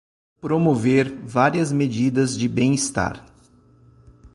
Promover 0.41 1.13
várias 1.27 1.71
medidas 1.71 2.35
de 2.35 2.47
bem-estar 2.49 3.23